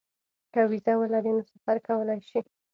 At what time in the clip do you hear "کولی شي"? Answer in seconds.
1.87-2.39